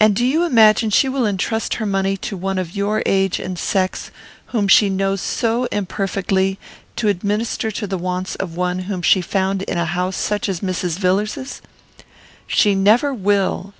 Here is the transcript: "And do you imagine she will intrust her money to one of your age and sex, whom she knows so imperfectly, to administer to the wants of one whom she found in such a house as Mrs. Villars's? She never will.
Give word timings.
"And 0.00 0.16
do 0.16 0.24
you 0.24 0.44
imagine 0.46 0.88
she 0.88 1.06
will 1.06 1.26
intrust 1.26 1.74
her 1.74 1.84
money 1.84 2.16
to 2.16 2.34
one 2.34 2.56
of 2.56 2.74
your 2.74 3.02
age 3.04 3.38
and 3.38 3.58
sex, 3.58 4.10
whom 4.56 4.68
she 4.68 4.88
knows 4.88 5.20
so 5.20 5.66
imperfectly, 5.70 6.58
to 6.96 7.08
administer 7.08 7.70
to 7.70 7.86
the 7.86 7.98
wants 7.98 8.36
of 8.36 8.56
one 8.56 8.78
whom 8.88 9.02
she 9.02 9.20
found 9.20 9.60
in 9.60 9.74
such 9.76 9.82
a 9.82 9.84
house 9.84 10.32
as 10.32 10.60
Mrs. 10.60 10.98
Villars's? 10.98 11.60
She 12.46 12.74
never 12.74 13.12
will. 13.12 13.74